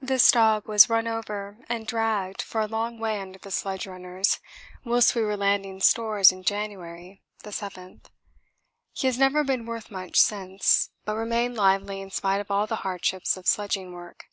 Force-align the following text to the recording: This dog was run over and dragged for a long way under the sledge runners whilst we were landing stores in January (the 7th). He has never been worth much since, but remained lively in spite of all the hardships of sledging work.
This 0.00 0.30
dog 0.30 0.66
was 0.66 0.88
run 0.88 1.06
over 1.06 1.58
and 1.68 1.86
dragged 1.86 2.40
for 2.40 2.62
a 2.62 2.66
long 2.66 2.98
way 2.98 3.20
under 3.20 3.38
the 3.38 3.50
sledge 3.50 3.86
runners 3.86 4.40
whilst 4.82 5.14
we 5.14 5.20
were 5.20 5.36
landing 5.36 5.78
stores 5.82 6.32
in 6.32 6.42
January 6.42 7.22
(the 7.42 7.50
7th). 7.50 8.06
He 8.94 9.06
has 9.08 9.18
never 9.18 9.44
been 9.44 9.66
worth 9.66 9.90
much 9.90 10.18
since, 10.18 10.88
but 11.04 11.16
remained 11.16 11.56
lively 11.56 12.00
in 12.00 12.10
spite 12.10 12.40
of 12.40 12.50
all 12.50 12.66
the 12.66 12.76
hardships 12.80 13.36
of 13.36 13.46
sledging 13.46 13.92
work. 13.92 14.24